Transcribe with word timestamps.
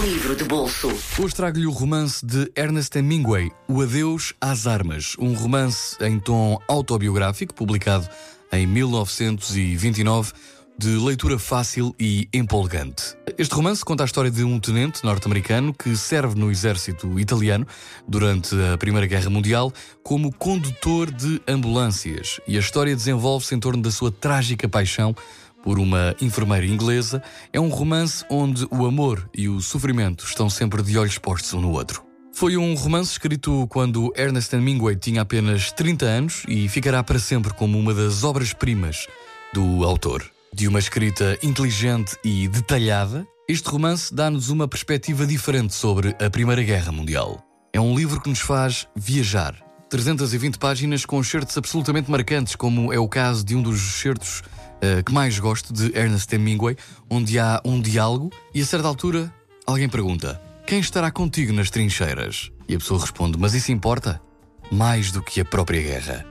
Livro 0.00 0.34
de 0.34 0.44
bolso. 0.44 0.88
Hoje 1.18 1.34
trago-lhe 1.34 1.66
o 1.66 1.70
romance 1.70 2.24
de 2.24 2.50
Ernest 2.56 2.96
Hemingway, 2.96 3.52
O 3.68 3.82
Adeus 3.82 4.32
às 4.40 4.66
Armas, 4.66 5.14
um 5.18 5.34
romance 5.34 5.98
em 6.00 6.18
tom 6.18 6.58
autobiográfico, 6.66 7.52
publicado 7.52 8.08
em 8.50 8.66
1929, 8.66 10.32
de 10.78 10.88
leitura 10.96 11.38
fácil 11.38 11.94
e 12.00 12.26
empolgante. 12.32 13.14
Este 13.36 13.54
romance 13.54 13.84
conta 13.84 14.02
a 14.02 14.06
história 14.06 14.30
de 14.30 14.42
um 14.42 14.58
tenente 14.58 15.04
norte-americano 15.04 15.74
que 15.74 15.94
serve 15.94 16.34
no 16.36 16.50
exército 16.50 17.20
italiano 17.20 17.66
durante 18.08 18.56
a 18.72 18.78
Primeira 18.78 19.06
Guerra 19.06 19.28
Mundial 19.28 19.70
como 20.02 20.32
condutor 20.32 21.10
de 21.10 21.38
ambulâncias, 21.46 22.40
e 22.48 22.56
a 22.56 22.60
história 22.60 22.96
desenvolve-se 22.96 23.54
em 23.54 23.60
torno 23.60 23.82
da 23.82 23.90
sua 23.90 24.10
trágica 24.10 24.66
paixão 24.66 25.14
por 25.62 25.78
uma 25.78 26.14
enfermeira 26.20 26.66
inglesa, 26.66 27.22
é 27.52 27.60
um 27.60 27.68
romance 27.68 28.24
onde 28.28 28.66
o 28.70 28.86
amor 28.86 29.28
e 29.34 29.48
o 29.48 29.60
sofrimento 29.60 30.24
estão 30.24 30.50
sempre 30.50 30.82
de 30.82 30.98
olhos 30.98 31.18
postos 31.18 31.54
um 31.54 31.60
no 31.60 31.70
outro. 31.70 32.02
Foi 32.32 32.56
um 32.56 32.74
romance 32.74 33.12
escrito 33.12 33.66
quando 33.68 34.12
Ernest 34.16 34.54
Hemingway 34.54 34.96
tinha 34.96 35.20
apenas 35.20 35.70
30 35.70 36.06
anos 36.06 36.42
e 36.48 36.68
ficará 36.68 37.02
para 37.02 37.18
sempre 37.18 37.52
como 37.52 37.78
uma 37.78 37.92
das 37.92 38.24
obras-primas 38.24 39.06
do 39.52 39.84
autor. 39.84 40.24
De 40.54 40.66
uma 40.66 40.78
escrita 40.78 41.38
inteligente 41.42 42.16
e 42.24 42.48
detalhada, 42.48 43.26
este 43.48 43.68
romance 43.68 44.14
dá-nos 44.14 44.48
uma 44.48 44.66
perspectiva 44.66 45.26
diferente 45.26 45.74
sobre 45.74 46.16
a 46.18 46.30
Primeira 46.30 46.62
Guerra 46.62 46.90
Mundial. 46.90 47.42
É 47.72 47.80
um 47.80 47.94
livro 47.94 48.20
que 48.20 48.30
nos 48.30 48.40
faz 48.40 48.88
viajar. 48.96 49.54
320 49.90 50.58
páginas 50.58 51.04
com 51.04 51.22
certos 51.22 51.56
absolutamente 51.58 52.10
marcantes, 52.10 52.56
como 52.56 52.92
é 52.92 52.98
o 52.98 53.06
caso 53.06 53.44
de 53.44 53.54
um 53.54 53.60
dos 53.62 53.78
certos 54.00 54.42
uh, 54.82 55.02
que 55.04 55.12
mais 55.12 55.38
gosto 55.38 55.72
de 55.72 55.96
Ernest 55.96 56.32
Hemingway, 56.34 56.76
onde 57.08 57.38
há 57.38 57.60
um 57.64 57.80
diálogo 57.80 58.30
e 58.54 58.60
a 58.60 58.66
certa 58.66 58.88
altura 58.88 59.32
alguém 59.66 59.88
pergunta: 59.88 60.40
Quem 60.66 60.80
estará 60.80 61.10
contigo 61.10 61.52
nas 61.52 61.70
trincheiras? 61.70 62.50
E 62.68 62.74
a 62.74 62.78
pessoa 62.78 63.00
responde: 63.00 63.38
Mas 63.38 63.54
isso 63.54 63.72
importa? 63.72 64.20
Mais 64.70 65.12
do 65.12 65.22
que 65.22 65.40
a 65.40 65.44
própria 65.44 65.82
guerra. 65.82 66.26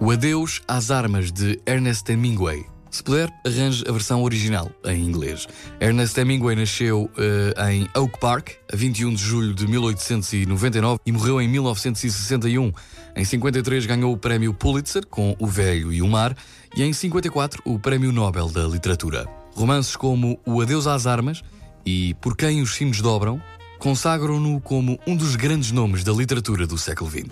O 0.00 0.10
Adeus 0.10 0.62
às 0.68 0.90
Armas 0.90 1.32
de 1.32 1.60
Ernest 1.66 2.08
Hemingway. 2.10 2.64
Se 2.90 3.02
puder, 3.02 3.32
arranje 3.44 3.84
a 3.86 3.92
versão 3.92 4.22
original 4.22 4.70
em 4.84 5.04
inglês. 5.04 5.46
Ernest 5.80 6.18
Hemingway 6.18 6.56
nasceu 6.56 7.04
uh, 7.04 7.68
em 7.70 7.88
Oak 7.94 8.18
Park 8.18 8.50
a 8.72 8.76
21 8.76 9.14
de 9.14 9.22
julho 9.22 9.54
de 9.54 9.66
1899 9.66 11.00
e 11.04 11.12
morreu 11.12 11.40
em 11.40 11.48
1961. 11.48 12.72
Em 13.14 13.24
53 13.24 13.86
ganhou 13.86 14.12
o 14.12 14.16
prémio 14.16 14.54
Pulitzer 14.54 15.06
com 15.06 15.36
O 15.38 15.46
Velho 15.46 15.92
e 15.92 16.00
o 16.00 16.08
Mar 16.08 16.36
e 16.76 16.82
em 16.82 16.92
54 16.92 17.62
o 17.64 17.78
Prémio 17.78 18.12
Nobel 18.12 18.48
da 18.48 18.62
Literatura. 18.64 19.26
Romances 19.54 19.96
como 19.96 20.38
O 20.46 20.60
Adeus 20.60 20.86
às 20.86 21.06
Armas 21.06 21.42
e 21.84 22.14
Por 22.20 22.36
Quem 22.36 22.62
os 22.62 22.74
Sinos 22.74 23.00
Dobram 23.00 23.40
consagram-no 23.78 24.60
como 24.60 24.98
um 25.06 25.16
dos 25.16 25.36
grandes 25.36 25.70
nomes 25.70 26.04
da 26.04 26.12
literatura 26.12 26.66
do 26.66 26.76
século 26.76 27.10
XX. 27.10 27.24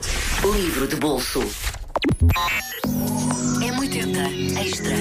Livro 0.56 0.86
de 0.86 0.96
bolso. 0.96 1.40
M80 3.60 4.56
Extra. 4.56 4.96